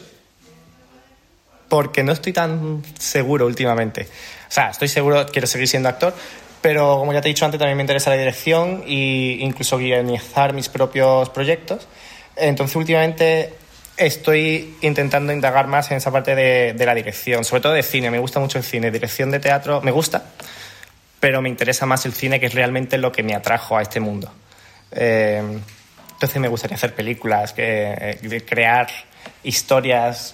porque 1.68 2.02
no 2.02 2.14
estoy 2.14 2.32
tan 2.32 2.82
seguro 2.98 3.46
últimamente. 3.46 4.04
O 4.48 4.52
sea, 4.54 4.70
estoy 4.70 4.88
seguro, 4.88 5.26
quiero 5.26 5.48
seguir 5.48 5.68
siendo 5.68 5.90
actor, 5.90 6.16
pero 6.62 6.98
como 6.98 7.12
ya 7.12 7.20
te 7.20 7.28
he 7.28 7.34
dicho 7.34 7.44
antes, 7.44 7.60
también 7.60 7.76
me 7.76 7.84
interesa 7.84 8.10
la 8.10 8.16
dirección 8.16 8.86
e 8.88 9.40
incluso 9.42 9.78
guionizar 9.78 10.54
mis 10.54 10.70
propios 10.70 11.30
proyectos. 11.32 11.90
Entonces, 12.38 12.78
últimamente 12.78 13.63
estoy 13.98 14.76
intentando 14.82 15.34
indagar 15.34 15.68
más 15.68 15.92
en 15.92 15.98
esa 15.98 16.12
parte 16.12 16.36
de, 16.36 16.86
la 16.86 16.96
dirección, 16.96 17.44
sobre 17.44 17.62
todo 17.62 17.74
de 17.74 17.84
cine. 17.84 18.10
Me 18.12 18.20
gusta 18.20 18.40
mucho 18.40 18.58
el 18.58 18.64
cine. 18.64 18.92
Dirección 18.92 19.32
de 19.32 19.40
teatro 19.40 19.82
me 19.82 19.92
gusta, 19.92 20.24
pero 21.20 21.42
me 21.42 21.50
interesa 21.50 21.86
más 21.86 22.06
el 22.06 22.14
cine, 22.14 22.40
que 22.40 22.48
es 22.48 22.54
realmente 22.54 22.98
lo 22.98 23.12
que 23.12 23.24
me 23.24 23.36
atrajo 23.36 23.78
a 23.78 23.82
este 23.82 24.00
mundo. 24.00 24.32
Eh, 24.92 25.42
entonces 26.12 26.40
me 26.42 26.48
gustaría 26.48 26.76
hacer 26.78 26.94
películas, 26.94 27.54
que, 27.54 28.18
eh, 28.22 28.46
crear 28.48 28.88
historias 29.44 30.34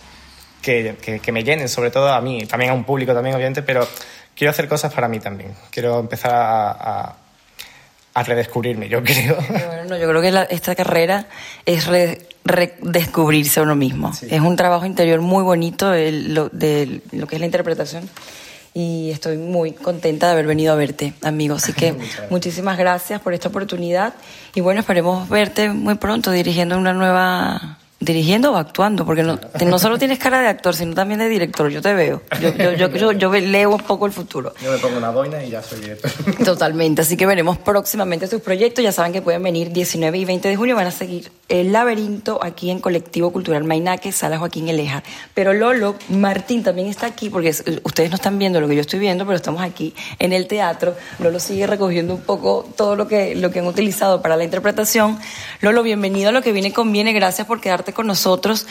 que, 0.62 0.96
que- 1.22 1.32
me 1.32 1.44
llenen, 1.44 1.70
sobre 1.70 1.90
todo 1.90 2.12
a 2.14 2.22
mí, 2.22 2.46
también 2.46 2.72
a 2.72 2.74
un 2.74 2.84
público 2.84 3.14
también, 3.14 3.36
obviamente, 3.36 3.64
pero 3.64 3.88
quiero 4.36 4.52
hacer 4.52 4.68
cosas 4.68 4.94
para 4.94 5.08
mí 5.08 5.20
también. 5.20 5.56
Quiero 5.72 6.00
empezar 6.00 6.32
a- 6.34 7.16
a 8.20 8.24
redescubrirme, 8.24 8.90
yo 8.90 9.04
creo. 9.04 9.36
Bueno, 9.50 9.86
no, 9.90 9.98
yo 9.98 10.08
creo 10.10 10.22
que 10.22 10.32
la- 10.32 10.44
esta 10.44 10.76
carrera 10.76 11.26
es 11.66 11.88
re- 11.88 12.28
redescubrirse 12.46 13.60
a 13.60 13.64
uno 13.64 13.76
mismo. 13.76 14.12
Es 14.30 14.42
un 14.42 14.56
trabajo 14.56 14.86
interior 14.86 15.22
muy 15.22 15.44
bonito 15.44 15.94
el- 15.94 16.34
lo, 16.34 16.50
de 16.50 17.02
lo 17.12 17.28
que 17.28 17.36
es 17.36 17.40
la 17.40 17.46
interpretación. 17.46 18.10
Y 18.74 19.10
estoy 19.12 19.38
muy 19.38 19.72
contenta 19.72 20.28
de 20.28 20.34
haber 20.34 20.46
venido 20.46 20.72
a 20.72 20.76
verte, 20.76 21.14
amigo. 21.24 21.56
Así 21.56 21.74
que 21.74 21.92
gracias. 21.98 22.32
muchísimas 22.32 22.78
gracias 22.78 23.20
por 23.22 23.34
esta 23.34 23.50
oportunidad. 23.50 24.14
Y 24.54 24.62
bueno, 24.62 24.80
esperemos 24.82 25.28
verte 25.28 25.70
muy 25.70 25.96
pronto 25.96 26.32
dirigiendo 26.32 26.78
una 26.78 26.94
nueva. 26.94 27.78
¿Dirigiendo 28.02 28.54
o 28.54 28.56
actuando? 28.56 29.06
Porque 29.06 29.24
no, 29.24 29.38
no 29.66 29.78
solo 29.80 29.98
tienes 29.98 30.20
cara 30.20 30.40
de 30.42 30.48
actor, 30.48 30.74
sino 30.74 30.94
también 30.96 31.20
de 31.20 31.28
director. 31.28 31.70
Yo 31.70 31.82
te 31.82 31.94
veo. 31.94 32.22
Yo, 32.42 32.54
yo, 32.56 32.72
yo, 32.74 32.88
yo, 32.96 33.12
yo 33.12 33.34
leo 33.34 33.72
un 33.72 33.82
poco 33.82 34.06
el 34.06 34.14
futuro. 34.14 34.54
Yo 34.64 34.72
me 34.72 34.78
pongo 34.78 34.98
una 34.98 35.10
boina 35.10 35.44
y 35.44 35.50
ya 35.50 35.62
soy 35.62 35.82
director. 35.82 36.10
Totalmente, 36.46 37.02
así 37.02 37.18
que 37.18 37.26
veremos 37.26 37.58
próximamente 37.58 38.28
sus 38.28 38.42
proyectos. 38.42 38.82
Ya 38.86 38.94
saben 38.94 39.12
que 39.12 39.22
pueden 39.22 39.44
venir 39.44 39.74
19 39.74 40.18
y 40.18 40.24
20 40.24 40.48
de 40.48 40.56
junio, 40.56 40.78
van 40.78 40.88
a 40.88 40.92
seguir 40.92 41.30
El 41.50 41.74
laberinto 41.74 42.40
aquí 42.42 42.70
en 42.72 42.80
Colectivo 42.80 43.32
Cultural 43.34 43.66
Mainaque, 43.66 44.14
Sala 44.14 44.38
Joaquín 44.40 44.70
Elejar. 44.70 45.04
Pero 45.34 45.52
Lolo, 45.52 45.96
Martín 46.08 46.64
también 46.64 46.88
está 46.88 47.08
aquí, 47.08 47.30
porque 47.30 47.50
es- 47.50 47.66
ustedes 47.84 48.10
no 48.12 48.16
están 48.16 48.40
viendo 48.40 48.62
lo 48.62 48.70
que 48.70 48.76
yo 48.76 48.82
estoy 48.82 49.00
viendo, 49.00 49.26
pero 49.26 49.36
estamos 49.36 49.62
aquí 49.62 49.94
en 50.20 50.32
el 50.32 50.48
teatro. 50.48 50.96
Lolo 51.20 51.42
sigue 51.42 51.68
recogiendo 51.68 52.14
un 52.16 52.22
poco 52.22 52.66
todo 52.78 52.96
lo 52.96 53.10
que, 53.10 53.36
lo 53.36 53.52
que 53.52 53.60
han 53.60 53.68
utilizado 53.68 54.22
para 54.22 54.38
la 54.38 54.46
interpretación. 54.46 55.20
Lolo, 55.60 55.84
bienvenido 55.84 56.30
a 56.30 56.32
lo 56.32 56.42
que 56.42 56.54
viene 56.54 56.72
conviene. 56.72 57.12
Gracias 57.12 57.46
por 57.46 57.60
quedarte 57.60 57.89
con 57.94 58.08
nosotros. 58.08 58.68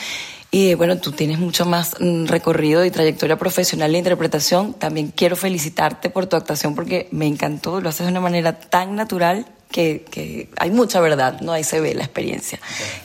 Y 0.51 0.73
bueno, 0.73 0.97
tú 0.97 1.11
tienes 1.11 1.37
mucho 1.37 1.65
más 1.65 1.95
mm, 1.99 2.25
recorrido 2.25 2.83
y 2.83 2.91
trayectoria 2.91 3.37
profesional 3.37 3.91
de 3.91 3.99
interpretación. 3.99 4.73
También 4.73 5.13
quiero 5.15 5.35
felicitarte 5.35 6.09
por 6.09 6.25
tu 6.25 6.35
actuación 6.35 6.73
porque 6.73 7.07
me 7.11 7.27
encantó. 7.27 7.81
Lo 7.81 7.89
haces 7.89 8.07
de 8.07 8.11
una 8.11 8.21
manera 8.21 8.59
tan 8.59 8.95
natural 8.95 9.45
que, 9.71 10.05
que 10.09 10.49
hay 10.57 10.71
mucha 10.71 10.99
verdad, 10.99 11.41
¿no? 11.41 11.51
Ahí 11.51 11.63
se 11.63 11.79
ve 11.79 11.93
la 11.93 12.03
experiencia. 12.03 12.59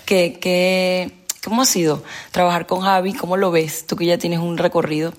Que, 0.06 0.38
que, 0.40 1.24
¿Cómo 1.44 1.60
ha 1.60 1.66
sido 1.66 2.02
trabajar 2.30 2.66
con 2.66 2.80
Javi? 2.80 3.12
¿Cómo 3.12 3.36
lo 3.36 3.50
ves? 3.50 3.86
Tú 3.86 3.96
que 3.96 4.06
ya 4.06 4.16
tienes 4.16 4.38
un 4.38 4.56
recorrido. 4.56 5.12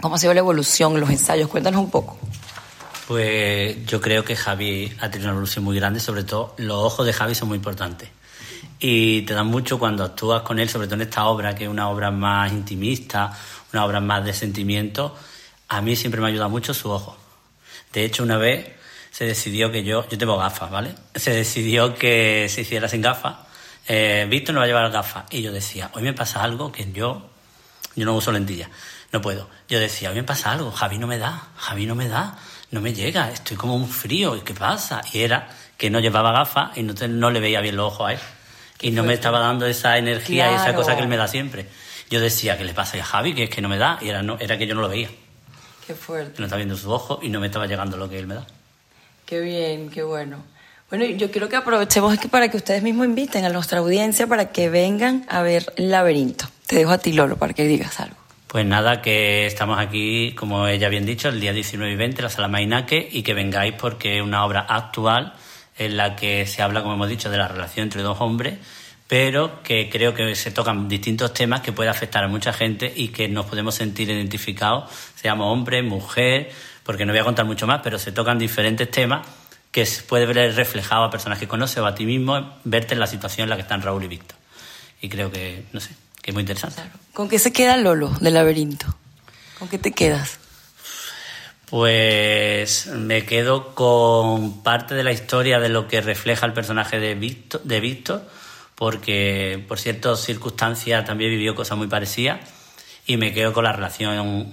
¿Cómo 0.00 0.16
ha 0.16 0.18
sido 0.18 0.34
la 0.34 0.40
evolución, 0.40 0.98
los 0.98 1.08
ensayos? 1.08 1.48
Cuéntanos 1.48 1.80
un 1.80 1.90
poco. 1.90 2.18
Pues 3.06 3.86
yo 3.86 4.00
creo 4.00 4.24
que 4.24 4.34
Javi 4.34 4.92
ha 5.00 5.08
tenido 5.10 5.28
una 5.28 5.34
evolución 5.34 5.64
muy 5.64 5.76
grande, 5.76 6.00
sobre 6.00 6.24
todo 6.24 6.54
los 6.56 6.76
ojos 6.76 7.06
de 7.06 7.12
Javi 7.12 7.36
son 7.36 7.48
muy 7.48 7.56
importantes. 7.56 8.08
Y 8.78 9.22
te 9.22 9.34
dan 9.34 9.46
mucho 9.46 9.78
cuando 9.78 10.04
actúas 10.04 10.42
con 10.42 10.58
él, 10.58 10.68
sobre 10.68 10.86
todo 10.86 10.96
en 10.96 11.02
esta 11.02 11.24
obra, 11.26 11.54
que 11.54 11.64
es 11.64 11.70
una 11.70 11.88
obra 11.88 12.10
más 12.10 12.52
intimista, 12.52 13.32
una 13.72 13.84
obra 13.84 14.00
más 14.00 14.24
de 14.24 14.32
sentimiento. 14.34 15.16
A 15.68 15.80
mí 15.80 15.96
siempre 15.96 16.20
me 16.20 16.26
ha 16.26 16.30
ayudado 16.30 16.50
mucho 16.50 16.74
su 16.74 16.90
ojo. 16.90 17.16
De 17.92 18.04
hecho, 18.04 18.22
una 18.22 18.36
vez 18.36 18.66
se 19.10 19.24
decidió 19.24 19.72
que 19.72 19.82
yo, 19.82 20.06
yo 20.08 20.18
tengo 20.18 20.36
gafas, 20.36 20.70
¿vale? 20.70 20.94
Se 21.14 21.30
decidió 21.32 21.94
que 21.94 22.48
se 22.50 22.60
hiciera 22.62 22.86
sin 22.88 23.00
gafas. 23.00 23.36
Eh, 23.88 24.26
Víctor 24.28 24.54
no 24.54 24.60
va 24.60 24.64
a 24.64 24.68
llevar 24.68 24.90
gafas. 24.90 25.24
Y 25.30 25.40
yo 25.40 25.52
decía, 25.52 25.90
hoy 25.94 26.02
me 26.02 26.12
pasa 26.12 26.42
algo 26.42 26.70
que 26.70 26.92
yo, 26.92 27.30
yo 27.94 28.04
no 28.04 28.14
uso 28.14 28.30
lentillas, 28.30 28.68
no 29.12 29.22
puedo. 29.22 29.48
Yo 29.68 29.80
decía, 29.80 30.10
hoy 30.10 30.16
me 30.16 30.24
pasa 30.24 30.52
algo, 30.52 30.70
Javi 30.70 30.98
no 30.98 31.06
me 31.06 31.16
da, 31.16 31.48
Javi 31.56 31.86
no 31.86 31.94
me 31.94 32.08
da, 32.08 32.36
no 32.72 32.82
me 32.82 32.92
llega, 32.92 33.30
estoy 33.30 33.56
como 33.56 33.74
un 33.74 33.88
frío, 33.88 34.44
¿qué 34.44 34.52
pasa? 34.52 35.00
Y 35.14 35.20
era 35.20 35.48
que 35.78 35.88
no 35.88 36.00
llevaba 36.00 36.32
gafas 36.32 36.76
y 36.76 36.82
no, 36.82 36.94
te- 36.94 37.08
no 37.08 37.30
le 37.30 37.40
veía 37.40 37.62
bien 37.62 37.76
los 37.76 37.92
ojos 37.94 38.08
a 38.08 38.12
él. 38.12 38.18
Y 38.80 38.90
no 38.90 39.04
me 39.04 39.14
estaba 39.14 39.40
dando 39.40 39.66
esa 39.66 39.96
energía 39.98 40.52
y 40.52 40.54
esa 40.54 40.74
cosa 40.74 40.94
que 40.96 41.02
él 41.02 41.08
me 41.08 41.16
da 41.16 41.28
siempre. 41.28 41.66
Yo 42.10 42.20
decía, 42.20 42.56
¿qué 42.56 42.64
le 42.64 42.74
pasa 42.74 42.98
a 42.98 43.04
Javi? 43.04 43.34
Que 43.34 43.44
es 43.44 43.50
que 43.50 43.60
no 43.60 43.68
me 43.68 43.78
da. 43.78 43.98
Y 44.00 44.08
era, 44.08 44.22
no, 44.22 44.38
era 44.38 44.58
que 44.58 44.66
yo 44.66 44.74
no 44.74 44.82
lo 44.82 44.88
veía. 44.88 45.08
Qué 45.86 45.94
fuerte. 45.94 46.34
Que 46.34 46.40
no 46.40 46.46
estaba 46.46 46.58
viendo 46.58 46.76
sus 46.76 46.86
ojos 46.86 47.18
y 47.22 47.28
no 47.28 47.40
me 47.40 47.46
estaba 47.46 47.66
llegando 47.66 47.96
lo 47.96 48.08
que 48.08 48.18
él 48.18 48.26
me 48.26 48.34
da. 48.34 48.46
Qué 49.24 49.40
bien, 49.40 49.90
qué 49.90 50.02
bueno. 50.02 50.44
Bueno, 50.88 51.04
yo 51.04 51.32
quiero 51.32 51.48
que 51.48 51.56
aprovechemos 51.56 52.16
para 52.30 52.48
que 52.48 52.56
ustedes 52.56 52.82
mismos 52.82 53.06
inviten 53.06 53.44
a 53.44 53.48
nuestra 53.48 53.80
audiencia 53.80 54.28
para 54.28 54.52
que 54.52 54.68
vengan 54.68 55.26
a 55.28 55.42
ver 55.42 55.72
Laberinto. 55.76 56.46
Te 56.66 56.76
dejo 56.76 56.92
a 56.92 56.98
ti, 56.98 57.12
Lolo, 57.12 57.36
para 57.36 57.54
que 57.54 57.64
digas 57.64 57.98
algo. 57.98 58.16
Pues 58.46 58.64
nada, 58.64 59.02
que 59.02 59.46
estamos 59.46 59.80
aquí, 59.80 60.32
como 60.36 60.68
ella 60.68 60.88
bien 60.88 61.04
dicho, 61.04 61.28
el 61.28 61.40
día 61.40 61.52
19 61.52 61.92
y 61.92 61.96
20, 61.96 62.22
la 62.22 62.28
Sala 62.28 62.46
Mainaque, 62.46 63.08
y 63.10 63.22
que 63.24 63.34
vengáis 63.34 63.74
porque 63.74 64.18
es 64.18 64.22
una 64.22 64.44
obra 64.44 64.60
actual 64.60 65.34
en 65.78 65.96
la 65.96 66.16
que 66.16 66.46
se 66.46 66.62
habla, 66.62 66.82
como 66.82 66.94
hemos 66.94 67.08
dicho, 67.08 67.30
de 67.30 67.38
la 67.38 67.48
relación 67.48 67.84
entre 67.84 68.02
dos 68.02 68.20
hombres, 68.20 68.58
pero 69.08 69.62
que 69.62 69.88
creo 69.90 70.14
que 70.14 70.34
se 70.34 70.50
tocan 70.50 70.88
distintos 70.88 71.32
temas 71.32 71.60
que 71.60 71.72
puede 71.72 71.90
afectar 71.90 72.24
a 72.24 72.28
mucha 72.28 72.52
gente 72.52 72.92
y 72.94 73.08
que 73.08 73.28
nos 73.28 73.46
podemos 73.46 73.74
sentir 73.74 74.10
identificados, 74.10 74.90
seamos 75.14 75.52
hombre, 75.52 75.82
mujer, 75.82 76.50
porque 76.82 77.04
no 77.04 77.12
voy 77.12 77.20
a 77.20 77.24
contar 77.24 77.44
mucho 77.44 77.66
más, 77.66 77.80
pero 77.82 77.98
se 77.98 78.12
tocan 78.12 78.38
diferentes 78.38 78.90
temas 78.90 79.26
que 79.70 79.84
se 79.84 80.02
puede 80.02 80.26
ver 80.26 80.54
reflejado 80.54 81.04
a 81.04 81.10
personas 81.10 81.38
que 81.38 81.46
conoces 81.46 81.78
o 81.78 81.86
a 81.86 81.94
ti 81.94 82.06
mismo, 82.06 82.54
verte 82.64 82.94
en 82.94 83.00
la 83.00 83.06
situación 83.06 83.44
en 83.44 83.50
la 83.50 83.56
que 83.56 83.62
están 83.62 83.82
Raúl 83.82 84.04
y 84.04 84.08
Víctor. 84.08 84.38
Y 85.00 85.08
creo 85.08 85.30
que, 85.30 85.64
no 85.72 85.80
sé, 85.80 85.90
que 86.22 86.30
es 86.30 86.34
muy 86.34 86.40
interesante. 86.40 86.82
¿Con 87.12 87.28
qué 87.28 87.38
se 87.38 87.52
queda 87.52 87.76
Lolo 87.76 88.08
del 88.20 88.34
Laberinto? 88.34 88.86
¿Con 89.58 89.68
qué 89.68 89.78
te 89.78 89.92
quedas? 89.92 90.38
Pues 91.66 92.86
me 92.86 93.24
quedo 93.24 93.74
con 93.74 94.62
parte 94.62 94.94
de 94.94 95.04
la 95.04 95.12
historia 95.12 95.58
de 95.58 95.68
lo 95.68 95.88
que 95.88 96.00
refleja 96.00 96.46
el 96.46 96.52
personaje 96.52 96.98
de 96.98 97.14
Víctor, 97.14 97.62
de 97.64 97.80
Víctor 97.80 98.22
porque 98.76 99.64
por 99.66 99.80
ciertas 99.80 100.20
circunstancias 100.20 101.04
también 101.04 101.30
vivió 101.30 101.54
cosas 101.54 101.76
muy 101.76 101.88
parecidas 101.88 102.40
y 103.06 103.16
me 103.16 103.32
quedo 103.32 103.52
con 103.52 103.64
la 103.64 103.72
relación 103.72 104.52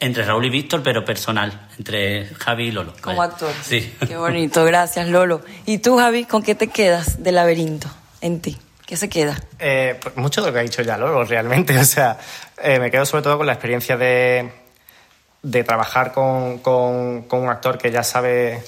entre 0.00 0.24
Raúl 0.24 0.44
y 0.46 0.50
Víctor, 0.50 0.82
pero 0.82 1.04
personal, 1.04 1.68
entre 1.78 2.26
Javi 2.26 2.68
y 2.68 2.70
Lolo. 2.72 2.92
Como 3.00 3.18
Vaya. 3.18 3.32
actor. 3.32 3.52
Sí. 3.62 3.94
Qué 4.06 4.16
bonito, 4.16 4.64
gracias, 4.64 5.08
Lolo. 5.08 5.42
¿Y 5.64 5.78
tú, 5.78 5.96
Javi, 5.96 6.24
con 6.24 6.42
qué 6.42 6.56
te 6.56 6.66
quedas 6.66 7.22
del 7.22 7.36
Laberinto 7.36 7.88
en 8.20 8.40
ti? 8.40 8.58
¿Qué 8.84 8.96
se 8.96 9.08
queda? 9.08 9.40
Eh, 9.60 9.96
pues 10.02 10.16
mucho 10.16 10.40
de 10.40 10.48
lo 10.48 10.52
que 10.52 10.58
ha 10.58 10.62
dicho 10.62 10.82
ya 10.82 10.98
Lolo, 10.98 11.24
realmente. 11.24 11.78
O 11.78 11.84
sea, 11.84 12.18
eh, 12.60 12.80
me 12.80 12.90
quedo 12.90 13.06
sobre 13.06 13.22
todo 13.22 13.38
con 13.38 13.46
la 13.46 13.52
experiencia 13.52 13.96
de, 13.96 14.50
de 15.42 15.64
trabajar 15.64 16.12
con, 16.12 16.58
con- 16.58 17.26
un 17.30 17.48
actor 17.48 17.78
que 17.78 17.90
ya 17.90 18.02
sabe, 18.02 18.62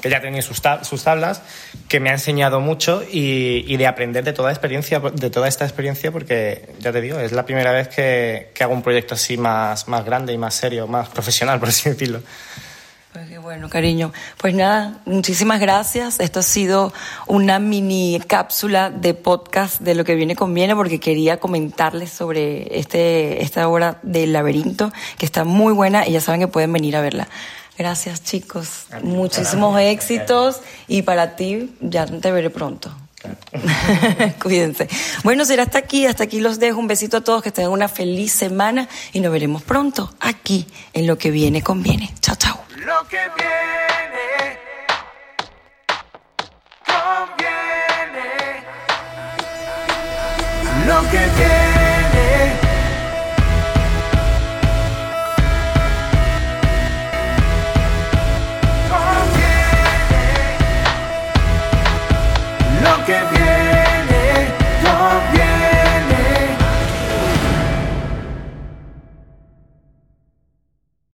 que 0.00 0.10
ya 0.10 0.20
tiene 0.20 0.42
sus, 0.42 0.62
tab- 0.62 0.84
sus 0.84 1.02
tablas, 1.04 1.42
que 1.88 2.00
me 2.00 2.10
ha 2.10 2.12
enseñado 2.12 2.60
mucho 2.60 3.02
y, 3.02 3.64
y 3.66 3.76
de 3.76 3.86
aprender 3.86 4.24
de 4.24 4.32
toda, 4.32 4.50
experiencia, 4.50 5.00
de 5.00 5.30
toda 5.30 5.48
esta 5.48 5.64
experiencia, 5.64 6.12
porque 6.12 6.68
ya 6.80 6.92
te 6.92 7.00
digo, 7.00 7.18
es 7.18 7.32
la 7.32 7.44
primera 7.46 7.72
vez 7.72 7.88
que, 7.88 8.50
que 8.54 8.62
hago 8.64 8.74
un 8.74 8.82
proyecto 8.82 9.14
así 9.14 9.36
más, 9.38 9.88
más 9.88 10.04
grande 10.04 10.32
y 10.32 10.38
más 10.38 10.54
serio, 10.54 10.86
más 10.86 11.08
profesional, 11.08 11.58
por 11.60 11.70
así 11.70 11.88
decirlo. 11.88 12.20
Pues 13.12 13.26
qué 13.28 13.38
bueno, 13.38 13.70
cariño. 13.70 14.12
Pues 14.36 14.54
nada, 14.54 14.98
muchísimas 15.06 15.60
gracias. 15.60 16.20
Esto 16.20 16.40
ha 16.40 16.42
sido 16.42 16.92
una 17.26 17.58
mini 17.58 18.20
cápsula 18.26 18.90
de 18.90 19.14
podcast 19.14 19.80
de 19.80 19.94
lo 19.94 20.04
que 20.04 20.14
viene 20.14 20.36
conviene 20.36 20.76
porque 20.76 21.00
quería 21.00 21.40
comentarles 21.40 22.10
sobre 22.10 22.78
este, 22.78 23.42
esta 23.42 23.66
obra 23.68 23.98
del 24.02 24.34
laberinto 24.34 24.92
que 25.16 25.24
está 25.24 25.44
muy 25.44 25.72
buena 25.72 26.06
y 26.06 26.12
ya 26.12 26.20
saben 26.20 26.40
que 26.40 26.48
pueden 26.48 26.72
venir 26.72 26.96
a 26.96 27.00
verla. 27.00 27.28
Gracias 27.78 28.22
chicos, 28.24 28.86
muchísimos 29.02 29.80
éxitos 29.80 30.60
y 30.86 31.02
para 31.02 31.36
ti 31.36 31.74
ya 31.80 32.06
te 32.06 32.30
veré 32.30 32.50
pronto. 32.50 32.90
Cuídense. 34.42 34.88
Bueno, 35.24 35.44
será 35.44 35.64
hasta 35.64 35.78
aquí, 35.78 36.06
hasta 36.06 36.24
aquí 36.24 36.40
los 36.40 36.58
dejo. 36.58 36.78
Un 36.78 36.86
besito 36.86 37.16
a 37.18 37.20
todos, 37.22 37.42
que 37.42 37.50
tengan 37.50 37.72
una 37.72 37.88
feliz 37.88 38.32
semana 38.32 38.88
y 39.12 39.20
nos 39.20 39.32
veremos 39.32 39.62
pronto 39.62 40.14
aquí 40.20 40.66
en 40.92 41.06
lo 41.06 41.18
que 41.18 41.30
viene 41.30 41.62
conviene. 41.62 42.12
Chao, 42.20 42.36
chao. 42.36 42.60
Lo 42.84 43.06
que 43.08 43.18
viene 43.36 44.58
conviene. 46.86 47.68
Lo 50.86 51.02
que 51.10 51.18
viene 51.18 51.77
conviene. 63.08 63.16
Lo 63.16 63.16
que 63.16 63.30
viene 63.30 63.37